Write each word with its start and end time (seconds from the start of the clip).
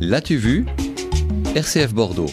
L'as-tu 0.00 0.36
vu? 0.36 0.64
RCF 1.56 1.92
Bordeaux. 1.92 2.30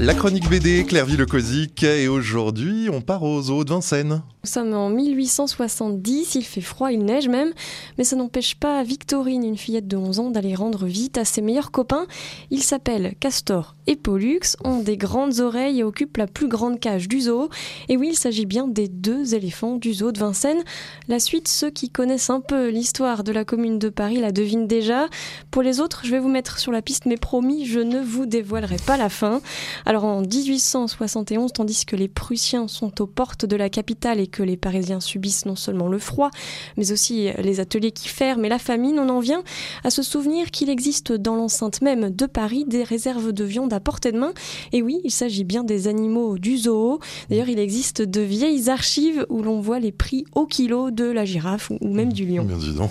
La 0.00 0.12
chronique 0.12 0.50
BD, 0.50 0.84
Clairvy 0.84 1.16
Le 1.16 1.24
Cosic, 1.24 1.84
et 1.84 2.08
aujourd'hui 2.08 2.88
on 2.92 3.00
part 3.00 3.22
aux 3.22 3.48
eaux 3.50 3.62
de 3.62 3.70
Vincennes. 3.70 4.22
Nous 4.46 4.52
sommes 4.52 4.74
en 4.74 4.90
1870, 4.90 6.36
il 6.36 6.44
fait 6.44 6.60
froid, 6.60 6.92
il 6.92 7.04
neige 7.04 7.28
même, 7.28 7.52
mais 7.98 8.04
ça 8.04 8.14
n'empêche 8.14 8.54
pas 8.54 8.84
Victorine, 8.84 9.42
une 9.42 9.56
fillette 9.56 9.88
de 9.88 9.96
11 9.96 10.20
ans, 10.20 10.30
d'aller 10.30 10.54
rendre 10.54 10.86
visite 10.86 11.18
à 11.18 11.24
ses 11.24 11.42
meilleurs 11.42 11.72
copains. 11.72 12.06
Ils 12.52 12.62
s'appellent 12.62 13.16
Castor 13.18 13.74
et 13.88 13.96
Pollux, 13.96 14.56
ont 14.64 14.80
des 14.80 14.96
grandes 14.96 15.40
oreilles 15.40 15.80
et 15.80 15.84
occupent 15.84 16.16
la 16.16 16.26
plus 16.28 16.46
grande 16.46 16.78
cage 16.78 17.08
du 17.08 17.22
zoo. 17.22 17.48
Et 17.88 17.96
oui, 17.96 18.10
il 18.12 18.16
s'agit 18.16 18.46
bien 18.46 18.68
des 18.68 18.86
deux 18.86 19.34
éléphants 19.34 19.76
du 19.76 19.94
zoo 19.94 20.12
de 20.12 20.18
Vincennes. 20.18 20.62
La 21.08 21.18
suite, 21.18 21.48
ceux 21.48 21.70
qui 21.70 21.90
connaissent 21.90 22.30
un 22.30 22.40
peu 22.40 22.68
l'histoire 22.68 23.24
de 23.24 23.32
la 23.32 23.44
commune 23.44 23.80
de 23.80 23.88
Paris 23.88 24.20
la 24.20 24.32
devinent 24.32 24.68
déjà. 24.68 25.06
Pour 25.50 25.62
les 25.62 25.80
autres, 25.80 26.02
je 26.04 26.10
vais 26.12 26.18
vous 26.18 26.28
mettre 26.28 26.58
sur 26.58 26.70
la 26.70 26.82
piste, 26.82 27.06
mais 27.06 27.16
promis, 27.16 27.66
je 27.66 27.80
ne 27.80 28.00
vous 28.00 28.26
dévoilerai 28.26 28.76
pas 28.86 28.96
la 28.96 29.08
fin. 29.08 29.40
Alors 29.86 30.04
en 30.04 30.20
1871, 30.20 31.52
tandis 31.52 31.84
que 31.84 31.96
les 31.96 32.08
Prussiens 32.08 32.68
sont 32.68 33.00
aux 33.00 33.06
portes 33.06 33.44
de 33.44 33.56
la 33.56 33.70
capitale 33.70 34.20
et 34.20 34.26
que 34.36 34.42
les 34.42 34.56
Parisiens 34.58 35.00
subissent 35.00 35.46
non 35.46 35.56
seulement 35.56 35.88
le 35.88 35.98
froid, 35.98 36.30
mais 36.76 36.92
aussi 36.92 37.30
les 37.38 37.60
ateliers 37.60 37.92
qui 37.92 38.08
ferment 38.08 38.44
et 38.44 38.48
la 38.48 38.58
famine, 38.58 38.98
on 38.98 39.08
en 39.08 39.20
vient 39.20 39.42
à 39.82 39.90
se 39.90 40.02
souvenir 40.02 40.50
qu'il 40.50 40.68
existe 40.68 41.12
dans 41.12 41.36
l'enceinte 41.36 41.80
même 41.80 42.10
de 42.10 42.26
Paris 42.26 42.64
des 42.66 42.82
réserves 42.82 43.32
de 43.32 43.44
viande 43.44 43.72
à 43.72 43.80
portée 43.80 44.12
de 44.12 44.18
main. 44.18 44.32
Et 44.72 44.82
oui, 44.82 45.00
il 45.04 45.10
s'agit 45.10 45.44
bien 45.44 45.64
des 45.64 45.88
animaux 45.88 46.36
du 46.36 46.58
zoo. 46.58 47.00
D'ailleurs, 47.30 47.48
il 47.48 47.58
existe 47.58 48.02
de 48.02 48.20
vieilles 48.20 48.68
archives 48.68 49.24
où 49.30 49.42
l'on 49.42 49.60
voit 49.60 49.78
les 49.78 49.92
prix 49.92 50.24
au 50.34 50.46
kilo 50.46 50.90
de 50.90 51.04
la 51.04 51.24
girafe 51.24 51.70
ou 51.80 51.94
même 51.94 52.12
du 52.12 52.26
lion. 52.26 52.44
Bien 52.44 52.58
dis 52.58 52.74
donc. 52.74 52.90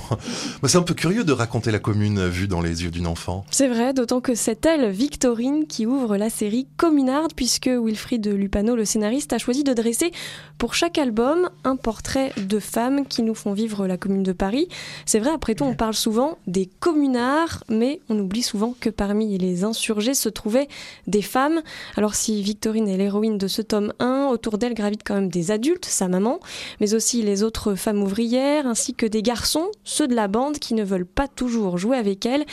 C'est 0.63 0.77
un 0.77 0.82
peu 0.82 0.96
curieux 0.96 1.23
de 1.23 1.32
raconter 1.32 1.71
la 1.71 1.80
commune 1.80 2.27
vue 2.27 2.48
dans 2.48 2.62
les 2.62 2.84
yeux 2.84 2.91
d'une 2.91 3.07
enfant. 3.07 3.46
C'est 3.52 3.68
vrai, 3.68 3.93
d'autant 3.93 4.20
que 4.20 4.34
c'est 4.34 4.66
elle, 4.66 4.90
Victorine, 4.90 5.68
qui 5.68 5.85
ouvre 5.85 6.18
la 6.18 6.29
série 6.29 6.68
Communard, 6.77 7.27
puisque 7.35 7.68
Wilfried 7.68 8.26
Lupano, 8.27 8.76
le 8.76 8.85
scénariste, 8.85 9.34
a 9.34 9.38
choisi 9.38 9.63
de 9.63 9.73
dresser 9.73 10.12
pour 10.57 10.73
chaque 10.73 10.98
album 10.98 11.35
un 11.64 11.76
portrait 11.76 12.32
de 12.38 12.60
femmes 12.60 13.05
qui 13.05 13.24
nous 13.24 13.36
font 13.36 13.54
vivre 13.54 13.88
la 13.88 13.98
commune 13.98 14.24
de 14.24 14.32
Paris. 14.32 14.68
C'est 15.05 15.20
vrai, 15.20 15.32
après 15.32 15.55
tout, 15.55 15.64
on 15.64 15.76
parle 15.76 15.94
souvent 15.94 16.38
des 16.48 16.70
communards, 16.80 17.64
mais 17.70 18.00
on 18.10 18.20
oublie 18.20 18.41
souvent 18.41 18.76
que 18.80 18.90
parmi 18.90 19.38
les 19.38 19.63
insurgés 19.63 20.13
se 20.13 20.30
trouvaient 20.30 20.68
des 21.08 21.22
femmes. 21.22 21.62
Alors 21.96 22.16
si 22.16 22.41
Victorine 22.41 22.88
est 22.88 22.98
l'héroïne 22.98 23.38
de 23.38 23.48
ce 23.48 23.62
tome 23.62 23.94
1, 24.00 24.28
autour 24.32 24.58
d'elle 24.58 24.74
gravitent 24.74 25.04
quand 25.06 25.16
même 25.16 25.30
des 25.30 25.52
adultes, 25.52 25.86
sa 25.86 26.08
maman, 26.08 26.40
mais 26.80 26.94
aussi 26.94 27.22
les 27.22 27.44
autres 27.44 27.76
femmes 27.76 28.02
ouvrières, 28.04 28.68
ainsi 28.68 28.94
que 28.94 29.06
des 29.06 29.22
garçons, 29.22 29.68
ceux 29.84 30.08
de 30.08 30.16
la 30.16 30.28
bande 30.28 30.60
qui 30.60 30.74
ne 30.74 30.84
veulent 30.84 31.06
pas 31.06 31.28
toujours 31.28 31.78
jouer 31.78 31.98
avec 31.98 32.26
elle, 32.26 32.46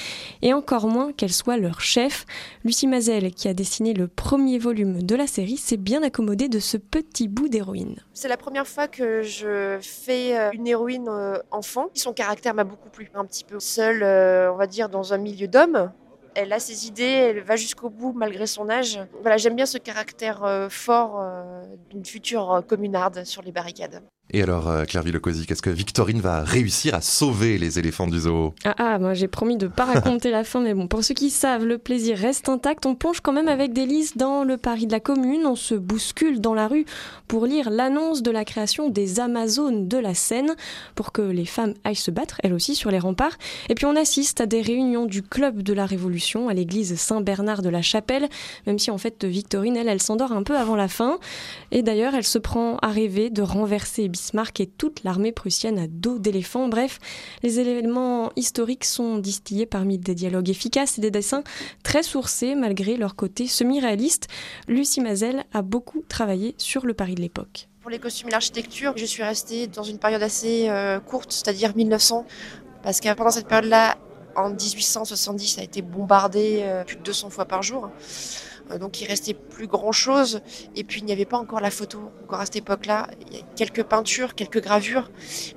et 0.42 0.52
encore 0.52 0.86
moins 0.86 1.12
qu'elle 1.12 1.32
soit 1.32 1.56
leur 1.56 1.80
chef. 1.80 2.26
Lucie 2.64 2.86
Mazel, 2.86 3.32
qui 3.32 3.48
a 3.48 3.54
dessiné 3.54 3.94
le 3.94 4.08
premier 4.08 4.58
volume 4.58 5.02
de 5.02 5.14
la 5.14 5.26
série, 5.26 5.56
s'est 5.56 5.76
bien 5.76 6.02
accommodée 6.02 6.48
de 6.48 6.58
ce 6.58 6.76
petit 6.76 7.28
bout 7.28 7.48
d'héroïne. 7.48 7.96
C'est 8.14 8.28
la 8.28 8.36
première 8.36 8.66
fois 8.72 8.88
que 8.88 9.22
je 9.22 9.78
fais 9.82 10.36
euh, 10.36 10.50
une 10.52 10.66
héroïne 10.66 11.08
euh, 11.08 11.38
enfant. 11.50 11.88
Son 11.94 12.12
caractère 12.12 12.54
m'a 12.54 12.64
beaucoup 12.64 12.88
plu. 12.88 13.10
Un 13.14 13.26
petit 13.26 13.44
peu 13.44 13.60
seule, 13.60 14.02
euh, 14.02 14.52
on 14.52 14.56
va 14.56 14.66
dire, 14.66 14.88
dans 14.88 15.12
un 15.12 15.18
milieu 15.18 15.46
d'hommes. 15.46 15.92
Elle 16.34 16.52
a 16.54 16.58
ses 16.58 16.86
idées, 16.86 17.04
elle 17.04 17.40
va 17.40 17.56
jusqu'au 17.56 17.90
bout 17.90 18.12
malgré 18.14 18.46
son 18.46 18.70
âge. 18.70 18.98
Voilà, 19.20 19.36
j'aime 19.36 19.54
bien 19.54 19.66
ce 19.66 19.76
caractère 19.76 20.68
fort 20.70 21.22
d'une 21.90 22.06
future 22.06 22.62
communarde 22.66 23.24
sur 23.24 23.42
les 23.42 23.52
barricades. 23.52 24.02
Et 24.34 24.42
alors, 24.42 24.68
euh, 24.70 24.84
Clairvy 24.84 25.12
Lecosi, 25.12 25.44
qu'est-ce 25.44 25.60
que 25.60 25.68
Victorine 25.68 26.20
va 26.20 26.42
réussir 26.42 26.94
à 26.94 27.02
sauver 27.02 27.58
les 27.58 27.78
éléphants 27.78 28.06
du 28.06 28.20
zoo? 28.20 28.54
Ah, 28.64 28.74
ah 28.78 28.98
moi 28.98 29.12
j'ai 29.12 29.28
promis 29.28 29.58
de 29.58 29.66
pas 29.66 29.84
raconter 29.84 30.30
la 30.30 30.42
fin, 30.42 30.60
mais 30.60 30.72
bon, 30.72 30.88
pour 30.88 31.04
ceux 31.04 31.12
qui 31.12 31.28
savent, 31.28 31.66
le 31.66 31.76
plaisir 31.76 32.16
reste 32.16 32.48
intact. 32.48 32.86
On 32.86 32.94
plonge 32.94 33.20
quand 33.20 33.34
même 33.34 33.48
avec 33.48 33.74
délice 33.74 34.16
dans 34.16 34.42
le 34.42 34.56
Paris 34.56 34.86
de 34.86 34.92
la 34.92 35.00
Commune, 35.00 35.44
on 35.44 35.54
se 35.54 35.74
bouscule 35.74 36.40
dans 36.40 36.54
la 36.54 36.66
rue 36.66 36.86
pour 37.28 37.44
lire 37.44 37.68
l'annonce 37.68 38.22
de 38.22 38.30
la 38.30 38.46
création 38.46 38.88
des 38.88 39.20
Amazones 39.20 39.86
de 39.86 39.98
la 39.98 40.14
Seine, 40.14 40.54
pour 40.94 41.12
que 41.12 41.20
les 41.20 41.44
femmes 41.44 41.74
aillent 41.84 41.94
se 41.94 42.10
battre, 42.10 42.36
elles 42.42 42.54
aussi, 42.54 42.74
sur 42.74 42.90
les 42.90 42.98
remparts. 42.98 43.36
Et 43.68 43.74
puis 43.74 43.84
on 43.84 43.96
assiste 43.96 44.40
à 44.40 44.46
des 44.46 44.62
réunions 44.62 45.04
du 45.04 45.22
Club 45.22 45.62
de 45.62 45.74
la 45.74 45.84
Révolution 45.84 46.48
à 46.48 46.54
l'église 46.54 46.96
Saint-Bernard 46.96 47.60
de 47.60 47.68
la 47.68 47.82
Chapelle, 47.82 48.30
même 48.66 48.78
si 48.78 48.90
en 48.90 48.96
fait 48.96 49.26
Victorine, 49.26 49.76
elle, 49.76 49.88
elle 49.88 50.00
s'endort 50.00 50.32
un 50.32 50.42
peu 50.42 50.56
avant 50.56 50.76
la 50.76 50.88
fin. 50.88 51.18
Et 51.70 51.82
d'ailleurs, 51.82 52.14
elle 52.14 52.24
se 52.24 52.38
prend 52.38 52.78
à 52.78 52.88
rêver 52.88 53.28
de 53.28 53.42
renverser 53.42 54.08
Bismarck 54.22 54.60
et 54.60 54.66
toute 54.68 55.02
l'armée 55.02 55.32
prussienne 55.32 55.80
à 55.80 55.88
dos 55.88 56.20
d'éléphant. 56.20 56.68
Bref, 56.68 57.00
les 57.42 57.58
éléments 57.58 58.30
historiques 58.36 58.84
sont 58.84 59.18
distillés 59.18 59.66
parmi 59.66 59.98
des 59.98 60.14
dialogues 60.14 60.48
efficaces 60.48 60.98
et 60.98 61.00
des 61.00 61.10
dessins 61.10 61.42
très 61.82 62.04
sourcés 62.04 62.54
malgré 62.54 62.96
leur 62.96 63.16
côté 63.16 63.48
semi-réaliste. 63.48 64.28
Lucie 64.68 65.00
Mazel 65.00 65.44
a 65.52 65.62
beaucoup 65.62 66.04
travaillé 66.08 66.54
sur 66.56 66.86
le 66.86 66.94
Paris 66.94 67.16
de 67.16 67.20
l'époque. 67.20 67.68
Pour 67.80 67.90
les 67.90 67.98
costumes 67.98 68.28
et 68.28 68.32
l'architecture, 68.32 68.92
je 68.96 69.04
suis 69.04 69.24
restée 69.24 69.66
dans 69.66 69.82
une 69.82 69.98
période 69.98 70.22
assez 70.22 70.68
euh, 70.68 71.00
courte, 71.00 71.32
c'est-à-dire 71.32 71.74
1900, 71.74 72.24
parce 72.84 73.00
que 73.00 73.12
pendant 73.14 73.32
cette 73.32 73.48
période-là, 73.48 73.98
en 74.36 74.50
1870, 74.50 75.48
ça 75.48 75.62
a 75.62 75.64
été 75.64 75.82
bombardé 75.82 76.60
euh, 76.62 76.84
plus 76.84 76.96
de 76.96 77.02
200 77.02 77.30
fois 77.30 77.44
par 77.44 77.62
jour. 77.62 77.90
Euh, 78.70 78.78
donc 78.78 79.00
il 79.00 79.06
restait 79.06 79.34
plus 79.34 79.66
grand 79.66 79.92
chose. 79.92 80.40
Et 80.76 80.84
puis 80.84 81.00
il 81.00 81.04
n'y 81.04 81.12
avait 81.12 81.24
pas 81.24 81.38
encore 81.38 81.60
la 81.60 81.70
photo. 81.70 82.10
Encore 82.24 82.40
à 82.40 82.44
cette 82.44 82.56
époque-là, 82.56 83.08
quelques 83.62 83.84
peintures, 83.84 84.34
quelques 84.34 84.60
gravures, 84.60 85.08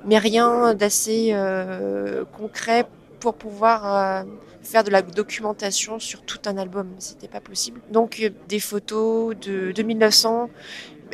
mais 0.04 0.18
rien 0.18 0.74
d'assez 0.74 1.30
euh, 1.32 2.24
concret 2.38 2.86
pour 3.18 3.34
pouvoir 3.34 3.78
euh, 3.84 4.22
faire 4.62 4.84
de 4.84 4.90
la 4.90 5.02
documentation 5.02 5.98
sur 5.98 6.22
tout 6.22 6.38
un 6.46 6.56
album. 6.56 6.88
C'était 6.98 7.26
pas 7.26 7.40
possible. 7.40 7.80
Donc 7.90 8.32
des 8.48 8.60
photos 8.60 9.34
de, 9.36 9.72
de 9.72 9.82
1900. 9.82 10.50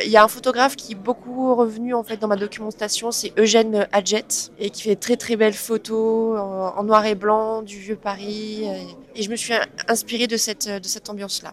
Il 0.04 0.10
y 0.10 0.18
a 0.18 0.24
un 0.24 0.28
photographe 0.28 0.76
qui 0.76 0.92
est 0.92 1.02
beaucoup 1.10 1.54
revenu 1.54 1.94
en 1.94 2.02
fait 2.02 2.18
dans 2.18 2.28
ma 2.28 2.36
documentation, 2.36 3.10
c'est 3.10 3.32
Eugène 3.38 3.86
Adjet 3.92 4.24
et 4.58 4.70
qui 4.70 4.82
fait 4.82 4.96
très 4.96 5.16
très 5.16 5.36
belles 5.36 5.52
photos 5.54 6.38
en, 6.38 6.82
noir 6.82 7.04
et 7.06 7.14
blanc 7.14 7.62
du 7.62 7.78
vieux 7.78 7.96
Paris. 7.96 8.64
Et 9.14 9.22
je 9.22 9.30
me 9.30 9.36
suis 9.36 9.54
inspirée 9.88 10.26
de 10.26 10.38
cette 10.38 10.68
de 10.68 10.88
cette 10.88 11.08
ambiance-là. 11.10 11.52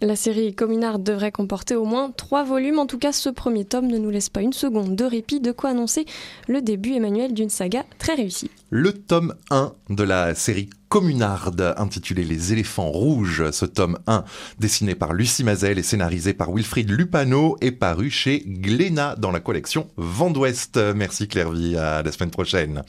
La 0.00 0.14
série 0.14 0.54
Communard 0.54 1.00
devrait 1.00 1.32
comporter 1.32 1.74
au 1.74 1.84
moins 1.84 2.12
trois 2.12 2.44
volumes. 2.44 2.78
En 2.78 2.86
tout 2.86 2.98
cas, 2.98 3.10
ce 3.10 3.28
premier 3.28 3.64
tome 3.64 3.88
ne 3.88 3.98
nous 3.98 4.10
laisse 4.10 4.28
pas 4.28 4.42
une 4.42 4.52
seconde 4.52 4.94
de 4.94 5.04
répit, 5.04 5.40
de 5.40 5.50
quoi 5.50 5.70
annoncer 5.70 6.06
le 6.46 6.62
début, 6.62 6.92
Emmanuel, 6.92 7.34
d'une 7.34 7.50
saga 7.50 7.84
très 7.98 8.14
réussie. 8.14 8.48
Le 8.70 8.92
tome 8.92 9.34
1 9.50 9.72
de 9.90 10.02
la 10.04 10.36
série 10.36 10.70
Communarde, 10.88 11.74
intitulé 11.76 12.22
Les 12.22 12.52
éléphants 12.52 12.90
rouges. 12.90 13.50
Ce 13.50 13.64
tome 13.64 13.98
1, 14.06 14.24
dessiné 14.58 14.94
par 14.94 15.14
Lucie 15.14 15.42
Mazel 15.42 15.78
et 15.78 15.82
scénarisé 15.82 16.32
par 16.32 16.52
Wilfried 16.52 16.90
Lupano, 16.90 17.56
est 17.60 17.72
paru 17.72 18.08
chez 18.08 18.42
Glénat 18.46 19.16
dans 19.16 19.30
la 19.30 19.40
collection 19.40 19.88
Vent 19.96 20.30
d'Ouest. 20.30 20.78
Merci 20.94 21.26
Clairvy, 21.26 21.76
à 21.76 22.02
la 22.02 22.12
semaine 22.12 22.30
prochaine. 22.30 22.76